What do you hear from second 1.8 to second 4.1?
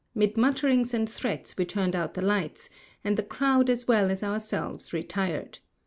out the lights, and the crowd as well